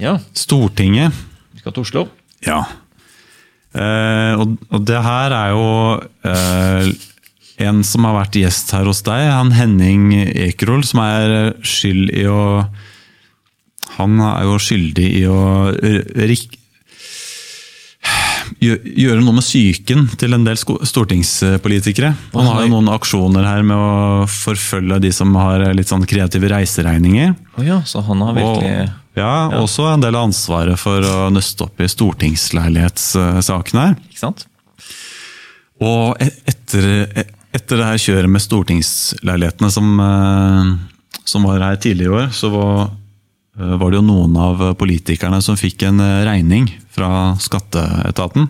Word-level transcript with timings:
Ja, 0.00 0.16
Stortinget. 0.32 1.12
vi 1.52 1.60
skal 1.60 1.74
til 1.76 1.84
Oslo. 1.84 2.06
Ja. 2.46 2.62
Eh, 3.76 4.32
og, 4.40 4.56
og 4.72 4.84
det 4.88 5.00
her 5.04 5.34
er 5.36 5.52
jo 5.52 5.66
eh, 6.26 6.88
en 7.60 7.82
som 7.84 8.08
har 8.08 8.16
vært 8.16 8.38
gjest 8.40 8.72
her 8.74 8.88
hos 8.88 9.02
deg, 9.06 9.28
han 9.28 9.52
Henning 9.54 10.08
Ekerol, 10.16 10.82
som 10.88 11.02
er 11.04 11.52
skyld 11.60 12.14
i 12.16 12.24
å 12.30 12.64
Han 13.98 14.20
er 14.24 14.46
jo 14.46 14.56
skyldig 14.62 15.06
i 15.18 15.24
å 15.28 15.40
gjøre 18.60 19.22
noe 19.24 19.38
med 19.38 19.44
psyken 19.44 20.06
til 20.20 20.36
en 20.36 20.44
del 20.44 20.58
stortingspolitikere. 20.60 22.12
Han 22.34 22.48
har 22.50 22.64
jo 22.64 22.72
noen 22.74 22.90
aksjoner 22.92 23.46
her 23.48 23.64
med 23.66 23.76
å 23.76 24.26
forfølge 24.30 25.00
de 25.06 25.12
som 25.16 25.32
har 25.40 25.64
litt 25.76 25.88
sånn 25.90 26.06
kreative 26.08 26.50
reiseregninger. 26.52 27.32
Oh 27.56 27.64
ja, 27.66 27.80
så 27.88 28.02
han 28.04 28.20
har 28.26 28.36
virkelig 28.36 28.74
Og, 28.84 28.96
ja, 29.18 29.32
også 29.58 29.88
en 29.90 30.04
del 30.04 30.14
av 30.16 30.28
ansvaret 30.28 30.78
for 30.80 31.04
å 31.04 31.30
nøste 31.32 31.66
opp 31.66 31.80
i 31.82 31.88
stortingsleilighetssaken 31.90 33.80
her. 33.80 33.96
Ikke 34.10 34.22
sant? 34.22 34.46
Og 35.80 36.20
e- 36.20 36.30
etter, 36.52 36.88
e- 37.08 37.28
etter 37.56 37.80
det 37.80 37.88
her 37.88 38.00
kjøret 38.04 38.30
med 38.30 38.44
stortingsleilighetene 38.44 39.70
som, 39.72 40.00
eh, 40.04 40.64
som 41.24 41.48
var 41.48 41.64
her 41.64 41.76
tidligere 41.80 42.10
i 42.12 42.16
år, 42.24 42.28
så 42.36 42.52
var, 42.52 42.90
var 43.60 43.90
det 43.90 44.00
jo 44.00 44.06
noen 44.06 44.36
av 44.40 44.62
politikerne 44.80 45.40
som 45.44 45.58
fikk 45.58 45.84
en 45.88 46.00
eh, 46.04 46.24
regning 46.28 46.68
fra 46.92 47.34
skatteetaten. 47.40 48.48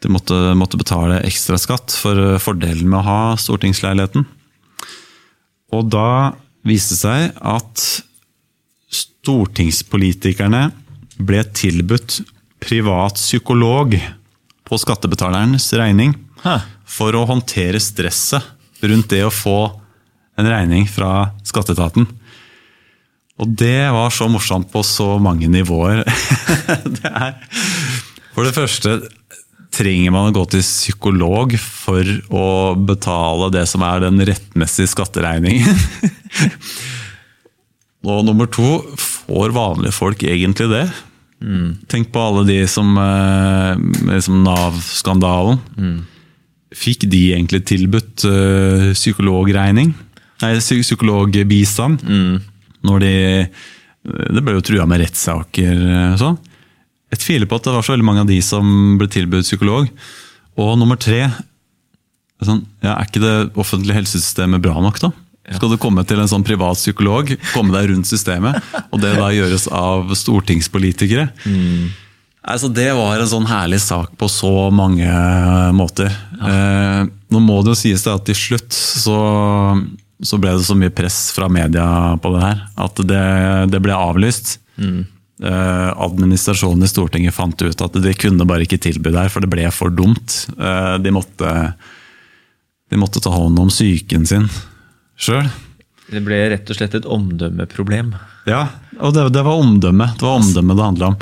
De 0.00 0.08
måtte, 0.12 0.36
måtte 0.56 0.80
betale 0.80 1.20
ekstra 1.28 1.58
skatt 1.60 1.94
for 1.96 2.18
eh, 2.18 2.38
fordelen 2.42 2.88
med 2.88 3.00
å 3.02 3.08
ha 3.08 3.22
stortingsleiligheten. 3.40 4.24
Og 5.76 5.90
da 5.92 6.32
viste 6.66 6.96
det 6.96 7.02
seg 7.02 7.42
at 7.46 7.84
stortingspolitikerne 8.90 10.70
ble 11.20 11.42
tilbudt 11.54 12.20
privat 12.60 13.20
psykolog 13.20 13.94
på 14.66 14.78
skattebetalerens 14.80 15.68
regning 15.78 16.14
for 16.88 17.16
å 17.16 17.26
håndtere 17.28 17.80
stresset 17.82 18.42
rundt 18.80 19.10
det 19.12 19.22
å 19.26 19.32
få 19.32 19.58
en 20.40 20.48
regning 20.48 20.86
fra 20.88 21.30
skatteetaten. 21.46 22.06
Og 23.40 23.48
det 23.56 23.88
var 23.94 24.12
så 24.12 24.28
morsomt 24.28 24.68
på 24.72 24.82
så 24.84 25.14
mange 25.22 25.48
nivåer. 25.48 26.02
det 27.00 27.10
er, 27.10 27.34
for 28.34 28.44
det 28.44 28.56
første 28.56 28.98
trenger 29.74 30.12
man 30.12 30.28
å 30.28 30.34
gå 30.34 30.44
til 30.50 30.62
psykolog 30.64 31.54
for 31.62 32.04
å 32.34 32.74
betale 32.76 33.50
det 33.54 33.66
som 33.70 33.84
er 33.86 34.02
den 34.04 34.20
rettmessige 34.28 34.90
skatteregningen. 34.92 35.76
Og 38.10 38.24
nummer 38.24 38.48
to, 38.48 38.80
får 38.96 39.52
vanlige 39.56 39.94
folk 39.94 40.22
egentlig 40.24 40.68
det? 40.72 40.86
Tenk 41.88 42.10
på 42.12 42.20
alle 42.20 42.44
de 42.48 42.58
som 42.68 42.96
eh, 43.00 43.80
liksom 44.10 44.42
Nav-skandalen. 44.44 45.60
Fikk 46.76 47.06
de 47.12 47.22
egentlig 47.34 47.62
tilbudt 47.68 48.24
eh, 48.28 48.90
psykologregning? 48.96 49.94
Nei, 50.40 50.54
psykologbistand? 50.60 52.00
psykologbistand? 52.00 52.49
Når 52.86 53.02
de 53.04 53.14
Det 54.30 54.40
ble 54.40 54.54
jo 54.56 54.64
trua 54.64 54.86
med 54.88 55.02
rettssaker 55.02 55.76
eh, 55.76 56.18
sånn. 56.20 56.38
Jeg 57.10 57.20
tviler 57.24 57.48
på 57.50 57.58
at 57.58 57.66
det 57.66 57.74
var 57.74 57.84
så 57.84 57.92
veldig 57.92 58.06
mange 58.06 58.22
av 58.24 58.30
de 58.30 58.38
som 58.44 58.96
ble 59.00 59.08
tilbudt 59.10 59.44
psykolog. 59.44 59.88
Og 60.60 60.76
nummer 60.78 60.96
tre 61.00 61.24
sånn, 62.40 62.62
ja, 62.80 62.94
Er 62.94 63.08
ikke 63.08 63.20
det 63.20 63.34
offentlige 63.60 63.98
helsesystemet 63.98 64.62
bra 64.64 64.78
nok, 64.80 65.00
da? 65.02 65.10
Skal 65.50 65.72
du 65.72 65.80
komme 65.82 66.04
til 66.06 66.20
en 66.22 66.30
sånn 66.30 66.44
privat 66.46 66.78
psykolog, 66.78 67.32
komme 67.54 67.74
deg 67.74 67.90
rundt 67.90 68.08
systemet, 68.08 68.60
og 68.92 69.00
det 69.02 69.16
da 69.18 69.30
gjøres 69.34 69.66
av 69.74 70.12
stortingspolitikere? 70.14 71.26
Altså, 72.40 72.70
det 72.72 72.86
var 72.96 73.20
en 73.20 73.28
sånn 73.28 73.48
herlig 73.50 73.80
sak 73.82 74.14
på 74.20 74.28
så 74.30 74.70
mange 74.72 75.10
måter. 75.76 76.12
Eh, 76.40 77.02
nå 77.34 77.42
må 77.42 77.58
det 77.64 77.74
jo 77.74 77.80
sies 77.82 78.06
det 78.06 78.14
at 78.14 78.24
til 78.30 78.38
slutt 78.38 78.72
så, 78.76 79.18
så 80.22 80.38
ble 80.40 80.52
det 80.56 80.66
så 80.66 80.76
mye 80.76 80.92
press 80.92 81.30
fra 81.36 81.48
media 81.52 81.86
på 82.20 82.34
det 82.34 82.42
her 82.44 82.60
at 82.84 83.00
det, 83.08 83.24
det 83.72 83.80
ble 83.84 83.96
avlyst. 83.96 84.58
Eh, 85.40 86.02
administrasjonen 86.04 86.84
i 86.84 86.90
Stortinget 86.90 87.34
fant 87.34 87.62
ut 87.62 87.84
at 87.86 87.96
de 88.04 88.12
kunne 88.18 88.44
bare 88.48 88.66
ikke 88.66 88.80
tilby 88.82 89.12
det 89.12 89.24
her, 89.24 89.32
for 89.32 89.44
det 89.44 89.52
ble 89.52 89.64
for 89.72 89.92
dumt. 89.92 90.42
Eh, 90.58 90.96
de, 91.00 91.14
måtte, 91.16 91.54
de 92.92 93.00
måtte 93.00 93.22
ta 93.24 93.32
hånd 93.32 93.58
om 93.62 93.72
psyken 93.72 94.28
sin 94.28 94.50
sjøl. 95.20 95.48
Det 96.10 96.20
ble 96.26 96.42
rett 96.50 96.68
og 96.68 96.76
slett 96.76 96.96
et 96.98 97.06
omdømmeproblem. 97.08 98.12
Ja, 98.48 98.64
og 98.98 99.14
det, 99.14 99.28
det 99.36 99.44
var 99.46 99.60
omdømme 99.60 100.08
det 100.16 100.24
var 100.24 100.40
omdømme 100.40 100.74
det 100.74 100.86
handla 100.86 101.10
om. 101.12 101.16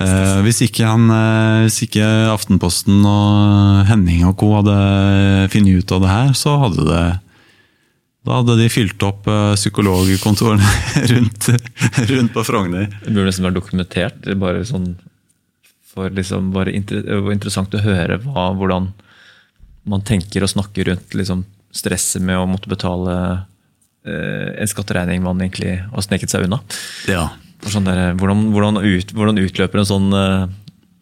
Eh, 0.00 0.40
hvis, 0.44 0.60
ikke 0.64 0.88
han, 0.88 1.06
eh, 1.12 1.64
hvis 1.66 1.82
ikke 1.86 2.04
Aftenposten 2.32 3.00
og 3.06 3.86
Henning 3.88 4.26
og 4.28 4.36
co. 4.40 4.50
hadde 4.58 4.76
funnet 5.52 5.84
ut 5.84 5.94
av 5.94 6.04
det 6.04 6.12
her, 6.12 6.36
så 6.36 6.56
hadde 6.64 6.86
det 6.88 7.02
da 8.28 8.42
hadde 8.42 8.58
de 8.60 8.68
fylt 8.68 9.02
opp 9.06 9.28
eh, 9.30 9.54
psykologkontorene 9.56 10.72
rundt, 11.12 11.48
rundt 12.10 12.34
på 12.34 12.44
Frogner. 12.44 12.88
Det 13.00 13.12
burde 13.12 13.28
nesten 13.30 13.46
vært 13.48 13.56
dokumentert. 13.56 14.18
Det 14.24 14.34
er 14.34 14.42
bare 14.42 14.66
sånn 14.68 14.92
for 15.88 16.12
liksom 16.12 16.52
bare 16.52 16.74
inter 16.76 17.06
interessant 17.32 17.72
å 17.74 17.80
høre 17.82 18.20
hva, 18.26 18.50
hvordan 18.58 18.90
man 19.88 20.04
tenker 20.04 20.44
og 20.44 20.52
snakker 20.52 20.90
rundt 20.90 21.16
liksom, 21.16 21.46
stresset 21.74 22.22
med 22.22 22.36
å 22.38 22.46
måtte 22.50 22.70
betale 22.70 23.14
eh, 24.04 24.60
en 24.60 24.70
skatteregning 24.70 25.24
man 25.24 25.40
egentlig 25.40 25.78
har 25.88 26.04
sneket 26.04 26.32
seg 26.32 26.44
unna. 26.44 26.60
Ja. 27.08 27.30
Sånn 27.64 27.88
der, 27.88 28.12
hvordan, 28.20 28.50
hvordan, 28.54 28.82
ut, 28.84 29.14
hvordan 29.16 29.40
utløper 29.42 29.80
en 29.80 29.88
sånn 29.88 30.12
eh, 30.14 30.44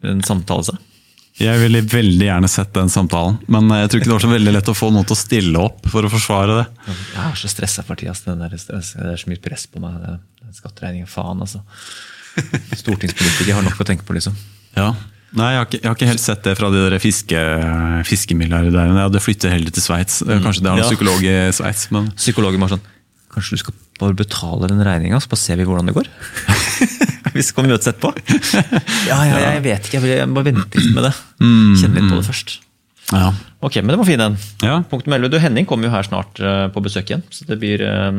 en 0.07 0.23
samtale 0.25 0.71
seg? 0.71 0.86
Jeg 1.37 1.61
ville 1.61 1.83
veldig 1.85 2.27
gjerne 2.31 2.49
sett 2.49 2.71
den 2.73 2.89
samtalen, 2.89 3.37
men 3.53 3.69
jeg 3.77 3.91
tror 3.93 4.01
ikke 4.01 4.09
det 4.09 4.15
var 4.17 4.25
så 4.25 4.31
veldig 4.33 4.53
lett 4.57 4.71
å 4.73 4.77
få 4.77 4.89
noen 4.95 5.05
til 5.05 5.13
å 5.17 5.21
stille 5.21 5.61
opp 5.61 5.85
for 5.93 6.07
å 6.07 6.13
forsvare 6.13 6.55
det. 6.63 6.67
Jeg 7.13 7.25
er 7.27 7.35
så 7.43 7.51
stressa 7.53 7.85
for 7.85 7.95
tida. 8.01 8.15
den 8.25 8.39
der 8.41 8.55
stress- 8.57 8.95
Det 8.97 9.05
er 9.13 9.21
så 9.21 9.29
mye 9.29 9.43
press 9.45 9.67
på 9.69 9.83
meg. 9.85 10.19
Skatteregningen, 10.57 11.07
faen, 11.11 11.43
altså. 11.45 11.61
Stortingspolitiker 12.81 13.53
har 13.59 13.63
nok 13.67 13.81
å 13.81 13.85
tenke 13.89 14.07
på, 14.09 14.17
liksom. 14.17 14.33
Ja. 14.79 14.95
Nei, 15.37 15.51
jeg 15.53 15.59
har, 15.61 15.67
ikke, 15.69 15.81
jeg 15.83 15.89
har 15.91 15.97
ikke 15.99 16.09
helt 16.09 16.23
sett 16.25 16.43
det 16.47 16.55
fra 16.57 16.71
de 16.73 16.81
der 16.87 16.99
fiske, 17.03 17.41
fiskemilliardærene. 18.09 18.97
Jeg 18.97 19.09
hadde 19.11 19.21
flyttet 19.25 19.53
heller 19.53 19.75
til 19.75 19.85
Sveits. 19.85 20.23
Kanskje 20.25 20.63
det 20.65 20.71
har 20.71 20.79
noen 20.79 20.85
Ja. 20.87 20.89
psykolog 20.89 21.21
i 21.27 21.35
Sveits, 21.53 21.91
men 21.93 22.09
Psykologen 22.17 22.61
var 22.65 22.73
sånn 22.77 22.85
Kanskje 23.37 23.59
du 23.59 23.61
skal 23.61 23.75
bare 24.01 24.17
betale 24.17 24.69
den 24.71 24.81
regninga, 24.81 25.19
så 25.21 25.29
bare 25.29 25.43
ser 25.43 25.57
vi 25.61 25.65
hvordan 25.69 25.91
det 25.91 25.93
går? 25.99 26.07
vi 27.39 27.45
skal 27.47 27.67
møtes 27.69 27.89
etterpå? 27.91 28.13
Ja, 29.11 29.19
ja, 29.29 29.37
jeg 29.53 29.63
vet 29.67 29.89
ikke. 29.91 30.01
Jeg 30.09 30.29
må 30.31 30.43
vente 30.47 30.81
litt 30.81 30.95
med 30.97 31.07
det. 31.09 31.13
Kjenne 31.41 32.01
litt 32.01 32.09
på 32.11 32.19
det 32.21 32.27
først. 32.29 32.57
ja. 33.13 33.29
Ok, 33.67 33.79
men 33.81 33.95
det 33.95 33.99
var 33.99 34.07
fin 34.09 34.21
en. 34.23 34.35
Ja. 34.63 34.75
Punkt 34.91 35.07
nummer 35.09 35.19
11. 35.19 35.31
Du, 35.33 35.39
Henning 35.43 35.67
kommer 35.67 35.89
jo 35.89 35.93
her 35.95 36.05
snart 36.07 36.39
eh, 36.45 36.67
på 36.75 36.83
besøk 36.85 37.09
igjen. 37.11 37.23
Så 37.35 37.47
det 37.49 37.57
blir, 37.63 37.81
eh, 37.83 38.19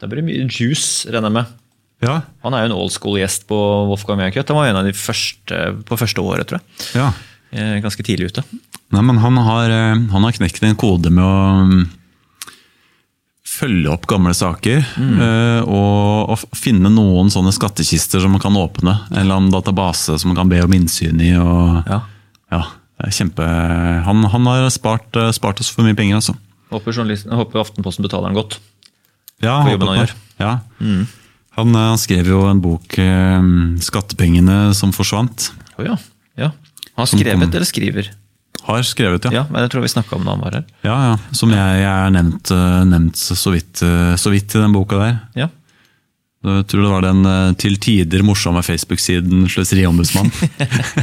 det 0.00 0.08
blir 0.12 0.24
mye 0.24 0.46
juice, 0.46 1.08
regner 1.10 1.28
jeg 1.28 1.36
med. 1.40 1.50
ja. 2.06 2.14
Han 2.46 2.54
er 2.54 2.64
jo 2.64 2.70
en 2.70 2.76
old 2.78 2.92
school-gjest 2.94 3.46
på 3.50 3.58
Wolfgang 3.90 4.20
Mjørkøt. 4.22 4.52
Han 4.52 4.60
var 4.60 4.70
en 4.70 4.78
av 4.80 4.86
de 4.88 4.94
første 4.96 5.58
på 5.88 5.98
første 6.00 6.22
året, 6.22 6.46
tror 6.48 6.60
jeg. 6.62 6.86
ja. 7.00 7.10
Eh, 7.56 7.76
Ganske 7.84 8.04
tidlig 8.06 8.30
ute. 8.32 8.44
Nei, 8.94 9.02
men 9.02 9.18
han 9.22 9.36
har, 9.42 9.72
han 10.14 10.24
har 10.28 10.34
knekt 10.38 10.62
en 10.62 10.78
kode 10.78 11.10
med 11.10 11.24
å 11.26 11.36
mm, 11.66 11.84
følge 13.56 13.90
opp 13.92 14.06
gamle 14.10 14.34
saker. 14.36 14.82
eh, 15.00 15.60
Og, 15.64 16.30
og 16.34 16.56
finne 16.56 16.90
noen 16.92 17.30
sånne 17.32 17.52
skattkister 17.56 18.20
som 18.22 18.34
man 18.36 18.42
kan 18.42 18.56
åpne. 18.56 18.94
En 19.10 19.22
eller 19.22 19.38
annen 19.40 19.54
database 19.54 20.18
som 20.20 20.32
man 20.32 20.36
kan 20.36 20.50
be 20.52 20.60
om 20.64 20.72
innsyn 20.76 21.20
i. 21.24 21.32
Og, 21.40 21.82
Ja. 21.88 22.00
ja, 22.52 22.62
kjempe, 23.12 23.44
han, 24.06 24.24
han 24.24 24.46
har 24.46 24.68
spart, 24.70 25.08
eh, 25.16 25.32
spart 25.32 25.60
oss 25.60 25.70
for 25.72 25.84
mye 25.86 25.96
penger, 25.96 26.16
altså. 26.20 26.36
Håper, 26.70 26.92
håper 27.30 27.60
Aftenposten 27.62 28.02
betaler 28.06 28.30
han 28.30 28.36
godt. 28.38 28.58
Ja, 29.42 29.62
For 29.62 29.70
jobben 29.76 29.88
han. 29.92 30.08
Ja. 30.40 30.52
Han, 31.56 31.74
eh, 31.74 31.88
han 31.92 31.98
skrev 32.00 32.26
jo 32.28 32.44
en 32.50 32.60
bok, 32.60 32.88
'Skattepengene 33.80 34.74
som 34.74 34.92
forsvant'. 34.92 35.50
Oh, 35.78 35.84
ja. 35.84 35.96
ja. 36.36 36.50
Han 36.96 37.04
har 37.04 37.10
skrevet 37.12 37.54
eller 37.54 37.68
skriver? 37.68 38.10
Har 38.66 38.82
skrevet, 38.82 39.28
ja. 39.28 39.30
Ja, 39.42 39.44
men 39.50 39.62
jeg 39.62 39.70
tror 39.72 39.84
vi 39.84 39.92
snakka 39.92 40.16
om 40.16 40.24
det 40.26 40.32
han 40.32 40.42
var 40.42 40.56
her. 40.58 40.64
Ja, 40.82 40.96
ja. 41.12 41.18
Som 41.36 41.52
jeg, 41.54 41.82
jeg 41.82 41.92
er 41.92 42.16
nevnt, 42.16 42.50
eh, 42.50 42.80
nevnt 42.90 43.20
så, 43.20 43.52
vidt, 43.54 43.82
eh, 43.86 44.16
så 44.18 44.32
vidt 44.32 44.56
i 44.56 44.62
den 44.62 44.74
boka 44.74 44.98
der. 44.98 45.20
Ja. 45.38 45.48
Jeg 46.46 46.66
tror 46.70 46.82
det 46.82 46.90
var 46.90 47.06
den 47.06 47.26
eh, 47.26 47.52
til 47.58 47.78
tider 47.82 48.22
morsomme 48.26 48.62
Facebook-siden 48.66 49.46
Sløseriombudsmann. 49.50 50.30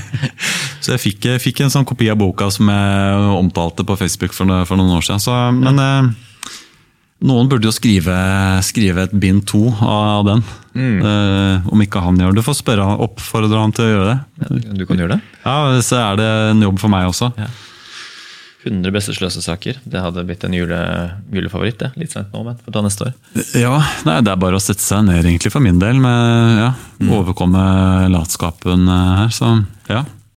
så 0.84 0.94
jeg 0.94 1.04
fikk, 1.04 1.30
jeg 1.32 1.44
fikk 1.44 1.64
en 1.64 1.74
sånn 1.74 1.88
kopi 1.88 2.08
av 2.12 2.20
boka 2.20 2.48
som 2.54 2.70
jeg 2.72 3.32
omtalte 3.40 3.88
på 3.88 3.98
Facebook 4.00 4.36
for, 4.36 4.52
for 4.68 4.80
noen 4.80 5.00
år 5.00 5.08
siden. 5.08 5.24
Så, 5.24 5.40
men 5.58 5.82
eh, 5.84 6.12
noen 7.24 7.48
burde 7.48 7.70
jo 7.70 7.72
skrive, 7.72 8.14
skrive 8.68 9.06
et 9.08 9.14
bind 9.16 9.46
to 9.48 9.70
av 9.80 10.26
den. 10.28 10.42
Mm. 10.76 10.98
Uh, 11.00 11.68
om 11.72 11.84
ikke 11.86 12.02
han 12.04 12.18
gjør 12.20 12.36
det, 12.36 12.44
får 12.44 12.58
spørre 12.60 12.88
han, 12.88 13.04
oppfordre 13.06 13.62
han 13.62 13.76
til 13.76 13.86
å 13.86 13.92
gjøre 13.94 14.08
det. 14.10 14.64
Du 14.76 14.84
kan 14.90 15.00
gjøre 15.00 15.16
det? 15.16 15.36
Ja, 15.46 15.56
Så 15.86 16.02
er 16.02 16.20
det 16.20 16.32
en 16.52 16.66
jobb 16.66 16.82
for 16.82 16.92
meg 16.92 17.08
også. 17.12 17.32
Ja. 17.40 17.52
100 18.64 18.92
beste 18.96 19.14
sløsesaker. 19.16 19.80
Det 19.84 20.00
hadde 20.00 20.24
blitt 20.28 20.44
en 20.48 20.56
jule, 20.56 20.80
julefavoritt. 21.34 21.80
det. 21.82 21.92
Litt 22.00 22.14
sent 22.16 22.32
nå, 22.34 22.44
men 22.48 22.60
får 22.64 22.76
ta 22.76 22.84
neste 22.86 23.10
år. 23.10 23.14
Ja, 23.60 23.76
nei, 24.08 24.22
Det 24.24 24.32
er 24.32 24.40
bare 24.40 24.60
å 24.60 24.64
sette 24.64 24.84
seg 24.84 25.04
ned, 25.08 25.26
egentlig, 25.26 25.52
for 25.52 25.64
min 25.64 25.82
del. 25.82 26.00
Med, 26.00 26.60
ja, 26.62 26.70
mm. 27.04 27.12
Overkomme 27.20 27.64
latskapen 28.14 28.88
eh, 28.88 29.16
her. 29.20 29.34
Så 29.36 29.52
ja. 29.92 30.06